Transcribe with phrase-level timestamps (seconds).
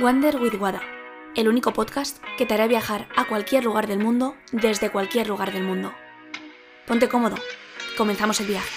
[0.00, 0.80] Wander with Wada,
[1.36, 5.52] el único podcast que te hará viajar a cualquier lugar del mundo desde cualquier lugar
[5.52, 5.92] del mundo.
[6.86, 7.36] Ponte cómodo,
[7.98, 8.70] comenzamos el viaje.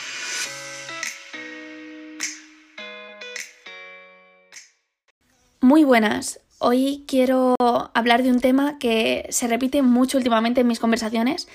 [5.62, 7.56] Muy buenas, hoy quiero
[7.94, 11.48] hablar de un tema que se repite mucho últimamente en mis conversaciones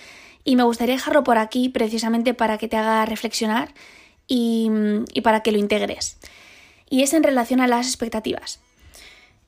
[0.45, 3.75] y me gustaría dejarlo por aquí precisamente para que te haga reflexionar
[4.27, 4.71] y,
[5.13, 6.17] y para que lo integres.
[6.89, 8.63] Y es en relación a las expectativas.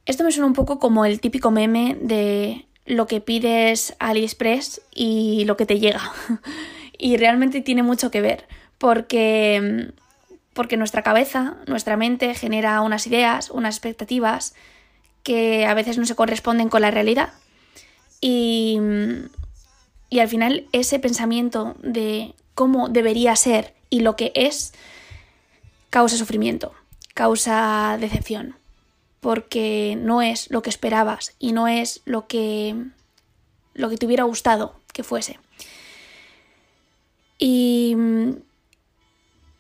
[0.07, 5.45] Esto me suena un poco como el típico meme de lo que pides AliExpress y
[5.45, 6.13] lo que te llega.
[6.99, 8.47] y realmente tiene mucho que ver,
[8.79, 9.93] porque,
[10.53, 14.55] porque nuestra cabeza, nuestra mente genera unas ideas, unas expectativas
[15.23, 17.33] que a veces no se corresponden con la realidad.
[18.21, 18.79] Y,
[20.09, 24.73] y al final ese pensamiento de cómo debería ser y lo que es
[25.91, 26.73] causa sufrimiento,
[27.15, 28.60] causa decepción
[29.21, 32.75] porque no es lo que esperabas y no es lo que
[33.75, 35.39] lo que te hubiera gustado que fuese.
[37.39, 37.97] Y,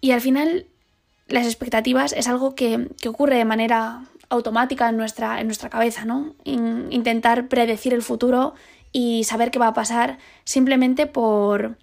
[0.00, 0.66] y al final
[1.28, 6.04] las expectativas es algo que, que, ocurre de manera automática en nuestra, en nuestra cabeza,
[6.04, 6.34] ¿no?
[6.44, 8.54] intentar predecir el futuro
[8.92, 11.78] y saber qué va a pasar simplemente por,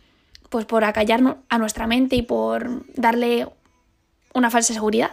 [0.50, 3.48] pues por acallar a nuestra mente y por darle
[4.34, 5.12] una falsa seguridad.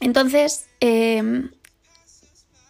[0.00, 1.50] Entonces, em,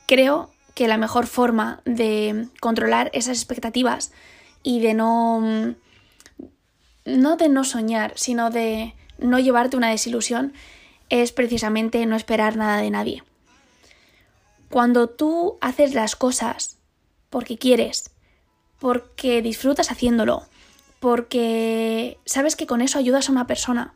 [0.06, 4.12] creo que la mejor forma de controlar esas expectativas
[4.62, 5.74] y de no.
[7.04, 10.52] no de no soñar, sino de no llevarte una desilusión
[11.08, 13.22] es precisamente no esperar nada de nadie.
[14.70, 16.76] Cuando tú haces las cosas
[17.30, 18.10] porque quieres,
[18.78, 20.42] porque disfrutas haciéndolo,
[21.00, 23.94] porque sabes que con eso ayudas a una persona,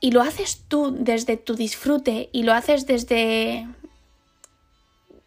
[0.00, 3.66] y lo haces tú desde tu disfrute y lo haces desde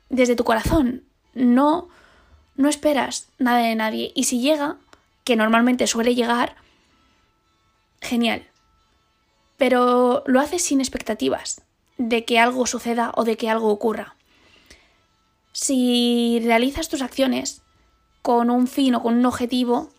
[0.10, 1.04] desde tu corazón.
[1.34, 1.90] No
[2.56, 4.78] no esperas nada de nadie y si llega,
[5.24, 6.56] que normalmente suele llegar,
[8.02, 8.48] genial.
[9.58, 11.62] Pero lo haces sin expectativas
[11.98, 14.16] de que algo suceda o de que algo ocurra.
[15.54, 17.62] Si realizas tus acciones
[18.22, 19.90] con un fin o con un objetivo,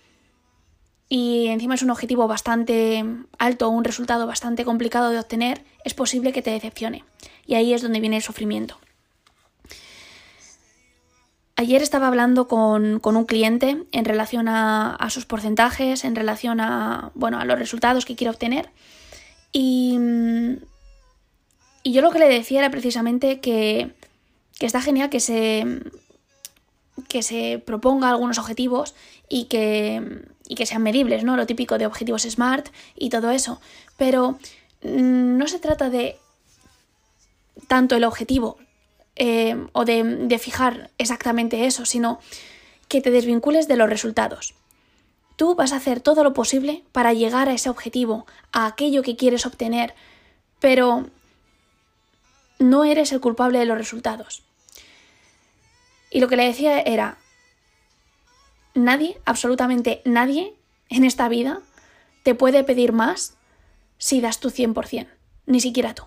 [1.15, 3.05] y encima es un objetivo bastante
[3.39, 7.05] alto, un resultado bastante complicado de obtener, es posible que te decepcione.
[7.47, 8.79] Y ahí es donde viene el sufrimiento.
[11.55, 17.39] Ayer estaba hablando con, un cliente en relación a, sus porcentajes, en relación a, bueno,
[17.39, 18.71] a los resultados que quiere obtener.
[19.53, 19.99] Y,
[21.83, 23.91] y yo lo que le decía era precisamente que,
[24.59, 25.83] que está genial que se,
[27.13, 28.95] que se proponga algunos objetivos
[29.29, 31.37] y que, y que sean medibles, ¿no?
[31.37, 33.61] Lo típico de objetivos SMART y todo eso.
[33.99, 34.39] Pero
[34.83, 36.17] mm, no se trata de
[37.69, 38.57] tanto el objetivo
[39.15, 42.19] eh, o de, de fijar exactamente eso, sino
[42.89, 44.55] que te desvincules de los resultados.
[45.37, 49.17] Tú vas a hacer todo lo posible para llegar a ese objetivo, a aquello que
[49.17, 49.95] quieres obtener,
[50.61, 51.11] pero
[52.59, 54.45] no eres el culpable de los resultados.
[56.13, 57.17] Y lo que le decía era,
[58.75, 60.55] nadie, absolutamente nadie
[60.91, 61.61] en esta vida
[62.23, 63.35] te puede pedir más
[63.97, 65.09] si das tu 100%,
[65.47, 66.05] ni siquiera tú.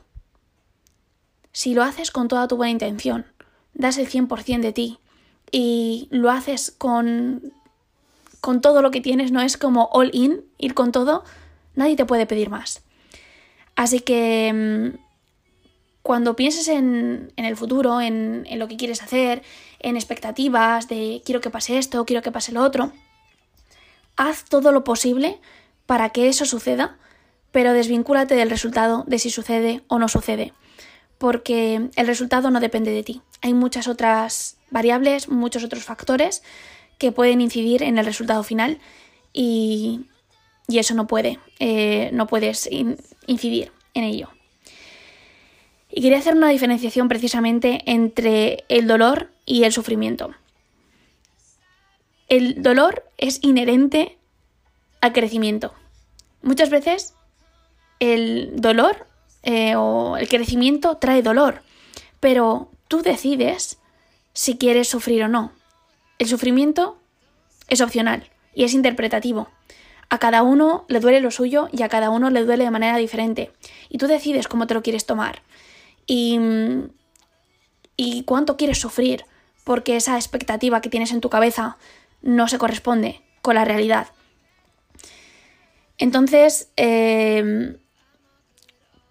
[1.51, 3.25] Si lo haces con toda tu buena intención,
[3.73, 4.99] das el 100% de ti
[5.51, 7.53] y lo haces con
[8.45, 11.23] con todo lo que tienes, no es como all in, ir con todo,
[11.73, 12.83] nadie te puede pedir más.
[13.75, 15.04] Así que mm,
[16.05, 19.41] cuando pienses en, el futuro, en, lo que quieres hacer,
[19.79, 22.91] en expectativas de quiero que pase esto, quiero que pase lo otro,
[24.15, 25.39] haz todo lo posible
[25.87, 26.99] para que eso suceda,
[27.51, 30.53] pero desvincúlate del resultado de si sucede o no sucede,
[31.17, 33.23] porque el resultado no depende de ti.
[33.41, 36.43] Hay muchas otras variables, muchos otros factores
[36.99, 38.77] que pueden incidir en el resultado final
[39.33, 40.05] y,
[40.67, 42.69] eso no puede, eh, no puedes
[43.25, 44.34] incidir en ello.
[45.97, 50.35] Y quería hacer una diferenciación precisamente entre el dolor y el sufrimiento.
[52.27, 54.17] El dolor es inherente
[54.99, 55.73] al crecimiento.
[56.41, 57.13] Muchas veces
[58.01, 59.07] el dolor
[59.43, 61.61] eh, o el crecimiento trae dolor,
[62.19, 63.79] pero tú decides
[64.33, 65.53] si quieres sufrir o no.
[66.19, 66.97] El sufrimiento
[67.69, 69.47] es opcional y es interpretativo.
[70.09, 72.97] A cada uno le duele lo suyo y a cada uno le duele de manera
[72.97, 73.53] diferente.
[73.87, 75.41] Y tú decides cómo te lo quieres tomar
[76.07, 76.39] y,
[77.95, 79.25] y cuánto quieres sufrir
[79.65, 81.77] porque esa expectativa que tienes en tu cabeza
[82.21, 84.07] no se corresponde con la realidad.
[85.97, 87.77] Entonces, em,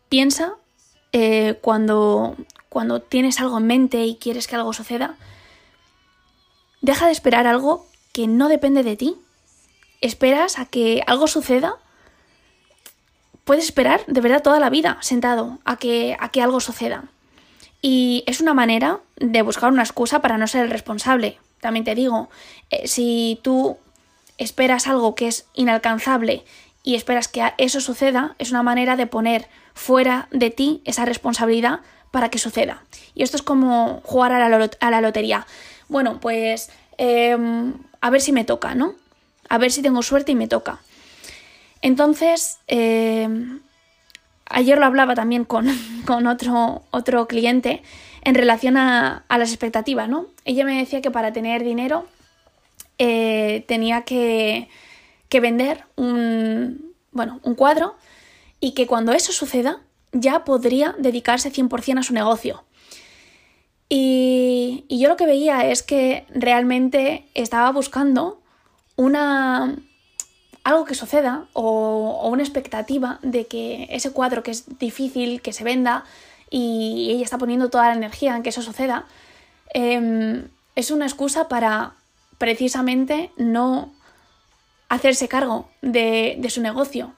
[0.09, 0.55] piensa
[1.13, 2.37] eh, cuando,
[2.69, 5.17] cuando tienes algo en mente y quieres que algo suceda,
[6.83, 9.17] deja de esperar algo que no depende de ti.
[10.01, 11.77] Esperas a que algo suceda.
[13.45, 17.05] Puedes esperar de verdad toda la vida sentado a que, a que algo suceda.
[17.83, 21.39] Y es una manera de buscar una excusa para no ser el responsable.
[21.61, 22.31] También te digo,
[22.71, 23.77] eh, si tú
[24.39, 26.45] esperas algo que es inalcanzable
[26.83, 31.81] y esperas que eso suceda, es una manera de poner fuera de ti esa responsabilidad
[32.11, 32.83] para que suceda.
[33.15, 35.47] Y esto es como jugar a la, lotería.
[35.89, 38.95] Bueno, pues em, a ver si me toca, ¿no?
[39.49, 40.79] A ver si tengo suerte y me toca.
[41.85, 43.61] Entonces, em,
[44.47, 45.69] ayer lo hablaba también con,
[46.27, 47.83] otro, otro, cliente
[48.23, 50.27] en relación a, las expectativas, ¿no?
[50.47, 52.07] Ella me decía que para tener dinero
[52.97, 54.71] eh, tenía que,
[55.29, 57.97] que, vender un, bueno, un cuadro
[58.61, 59.83] y que cuando eso suceda
[60.13, 62.65] ya podría dedicarse 100% a su negocio.
[63.91, 68.41] Y, y yo lo que veía es que realmente estaba buscando
[68.97, 69.77] una,
[70.65, 75.63] algo que suceda o, una expectativa de que ese cuadro que es difícil que se
[75.63, 76.05] venda
[76.51, 79.07] y ella está poniendo toda la energía en que eso suceda,
[79.75, 81.95] em, es una excusa para
[82.39, 83.93] precisamente no
[84.89, 87.13] hacerse cargo de, su negocio.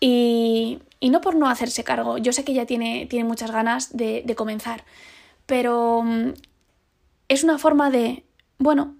[0.00, 4.22] Y, no por no hacerse cargo, yo sé que ella tiene, tiene muchas ganas de,
[4.26, 4.84] de comenzar,
[5.46, 6.30] pero mm,
[7.28, 8.24] es una forma de,
[8.58, 8.96] bueno,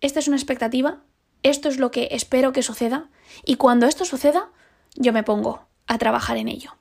[0.00, 1.00] esta es una expectativa,
[1.42, 3.08] esto es lo que espero que suceda
[3.44, 4.48] y cuando esto suceda
[4.94, 6.76] yo me pongo a trabajar en ello.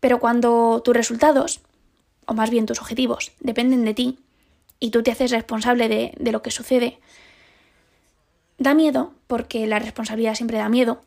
[0.00, 1.60] Pero cuando tus resultados,
[2.26, 4.18] o más bien tus objetivos, dependen de ti
[4.78, 6.98] y tú te haces responsable de, lo que sucede,
[8.58, 11.00] da miedo, porque la responsabilidad siempre da miedo,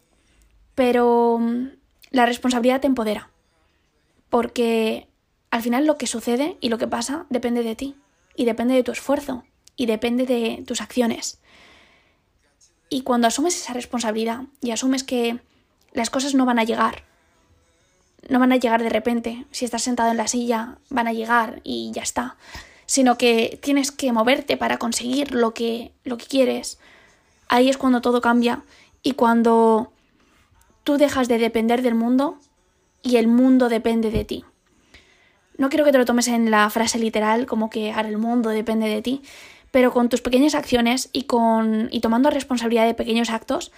[0.75, 1.67] pero mm,
[2.11, 3.29] la responsabilidad te empodera,
[4.29, 5.07] porque
[5.51, 7.95] al final lo que sucede y lo que pasa depende de ti,
[8.35, 9.43] y depende de tu esfuerzo,
[9.75, 11.39] y depende de tus acciones.
[12.89, 15.39] Y cuando asumes esa responsabilidad y asumes que
[15.93, 17.03] las cosas no van a llegar,
[18.27, 21.61] no van a llegar de repente, si estás sentado en la silla, van a llegar
[21.63, 22.35] y ya está,
[22.85, 26.79] sino que tienes que moverte para conseguir lo que, lo que quieres,
[27.47, 28.63] ahí es cuando todo cambia
[29.03, 29.93] y cuando
[30.83, 32.39] tú dejas de depender del mundo
[33.03, 34.45] y el mundo depende de ti.
[35.57, 38.49] No quiero que te lo tomes en la frase literal, como que ahora el mundo
[38.49, 39.21] depende de ti,
[39.71, 43.71] pero con tus pequeñas acciones y, con, y tomando responsabilidad de pequeños actos,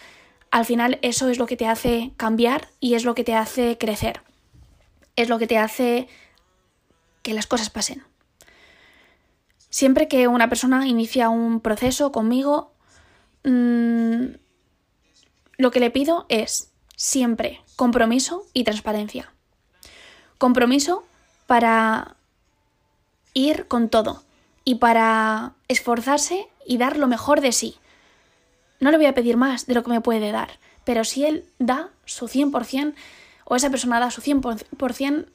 [0.52, 3.78] al final eso es lo que te hace cambiar y es lo que te hace
[3.78, 4.22] crecer.
[5.16, 6.08] Es lo que te hace
[7.22, 8.04] que las cosas pasen.
[9.70, 12.74] Siempre que una persona inicia un proceso conmigo,
[13.44, 14.26] mmm,
[15.58, 19.34] lo que le pido es siempre compromiso y transparencia.
[20.38, 21.04] Compromiso
[21.48, 22.16] para
[23.34, 24.24] ir con todo,
[24.64, 27.76] y para esforzarse y dar lo mejor de sí.
[28.80, 31.46] No le voy a pedir más de lo que me puede dar, pero si él
[31.60, 32.94] da su 100%
[33.46, 35.28] o esa persona da su 100%,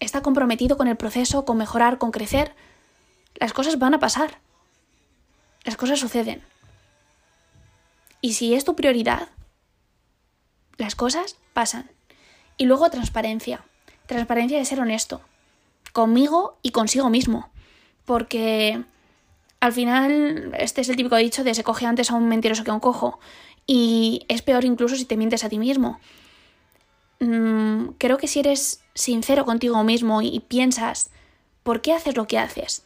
[0.00, 2.54] está comprometido con el proceso, con mejorar, con crecer,
[3.36, 4.38] las cosas van a pasar.
[5.64, 6.42] Las cosas suceden.
[8.20, 9.28] Y si es tu prioridad,
[10.76, 11.90] las cosas pasan.
[12.56, 13.64] Y luego transparencia.
[14.06, 15.20] Transparencia de ser honesto.
[15.92, 17.51] Conmigo y consigo mismo
[18.04, 18.82] porque
[19.60, 22.70] al final este es el típico dicho de se coge antes a un mentiroso que
[22.70, 23.20] a un cojo
[23.66, 26.00] y es peor incluso si te mientes a ti mismo.
[27.20, 31.10] Mm, creo que si eres sincero contigo mismo y, piensas
[31.62, 32.84] por qué haces lo que haces,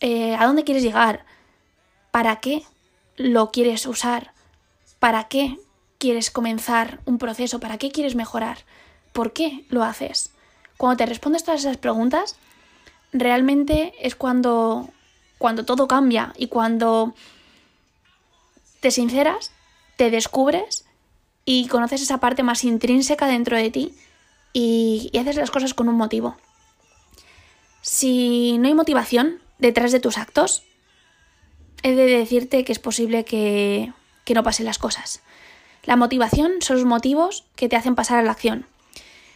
[0.00, 1.24] eh, a dónde quieres llegar,
[2.10, 2.64] para qué
[3.16, 4.32] lo quieres usar,
[4.98, 5.58] para qué
[5.98, 8.58] quieres comenzar un proceso, para qué quieres mejorar,
[9.12, 10.32] por qué lo haces.
[10.76, 12.36] Cuando te respondes todas esas preguntas,
[13.12, 14.88] realmente es cuando,
[15.38, 17.14] cuando todo cambia y cuando
[18.80, 19.52] te sinceras,
[19.96, 20.84] te descubres
[21.44, 23.94] y conoces esa parte más intrínseca dentro de ti
[24.52, 26.36] y, haces las cosas con un motivo.
[27.80, 30.62] Si no hay motivación detrás de tus actos,
[31.82, 33.92] he de decirte que es posible que,
[34.24, 35.20] que no pasen las cosas.
[35.84, 38.66] La motivación son los motivos que te hacen pasar a la acción.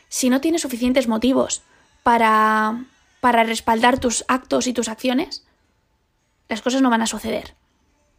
[0.08, 1.62] Si no tienes suficientes motivos
[2.04, 2.84] para
[3.26, 5.44] para respaldar tus actos y tus acciones,
[6.48, 7.56] las cosas no van a suceder,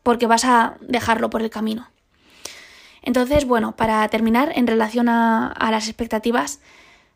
[0.03, 1.87] porque vas a dejarlo por el camino.
[3.03, 6.59] Entonces, bueno, para terminar, en relación a, las expectativas,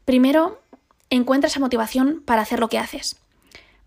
[0.05, 0.61] primero
[1.09, 3.17] encuentra esa motivación para hacer lo que haces,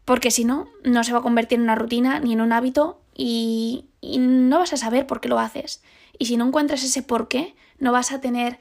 [0.04, 3.00] porque si no, no se va a convertir en una rutina ni en un hábito
[3.14, 5.82] y, y no vas a saber por qué lo haces.
[6.18, 8.58] Y si no encuentras ese por qué, no vas a tener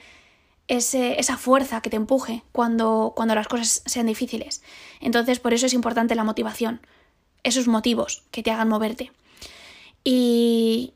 [0.67, 4.63] esa fuerza que te empuje cuando, cuando las cosas sean difíciles.
[5.01, 6.81] Entonces, por eso es importante la motivación,
[7.43, 9.11] esos motivos que te hagan moverte.
[10.03, 10.93] Y,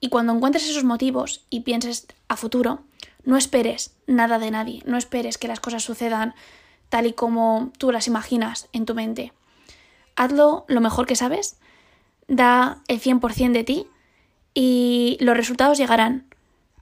[0.00, 2.80] y cuando encuentres esos motivos y pienses a futuro,
[3.24, 6.34] no esperes nada de nadie, no esperes que las cosas sucedan
[6.88, 9.32] tal y como tú las imaginas en tu mente.
[10.14, 11.58] Hazlo lo mejor que sabes,
[12.28, 13.86] da el 100% de ti
[14.54, 16.26] y los resultados llegarán,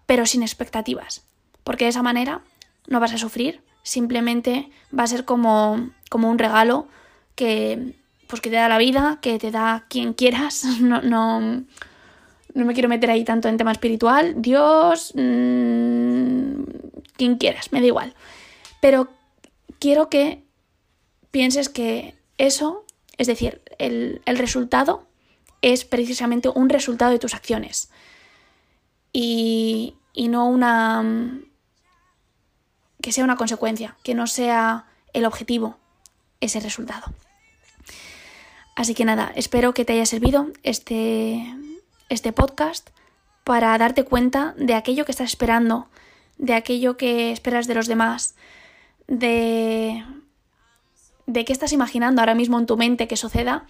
[0.06, 1.24] pero sin expectativas,
[1.64, 2.42] porque de esa manera
[2.86, 6.86] no vas a sufrir, simplemente va a ser como, como un regalo
[7.34, 7.94] que,
[8.26, 12.74] pues que te da la vida, que te da quien quieras, no, no, no me
[12.74, 16.62] quiero meter ahí tanto en tema espiritual, Dios, mmm,
[17.16, 18.14] quien quieras, me da igual.
[18.80, 19.08] Pero
[19.78, 20.44] quiero que
[21.30, 22.84] pienses que eso,
[23.16, 25.06] es decir, el, el resultado
[25.62, 27.90] es precisamente un resultado de tus acciones.
[29.12, 31.02] Y, y no una...
[33.04, 35.76] que sea una consecuencia, que no sea el objetivo
[36.40, 37.12] ese resultado.
[38.76, 41.44] Así que nada, espero que te haya servido este,
[42.08, 42.88] este podcast
[43.44, 45.90] para darte cuenta de aquello que estás esperando,
[46.38, 48.36] de aquello que esperas de los demás,
[49.06, 50.02] de,
[51.26, 53.66] de qué estás imaginando ahora mismo en tu mente que suceda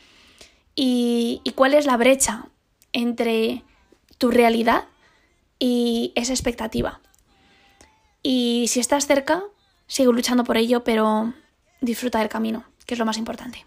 [0.76, 2.46] y, y cuál es la brecha
[2.92, 3.64] entre
[4.16, 4.84] tu realidad
[5.58, 7.00] y esa expectativa.
[8.26, 9.44] Y si estás cerca,
[9.86, 11.34] sigue luchando por ello, pero
[11.82, 13.66] disfruta del camino, que es lo más importante.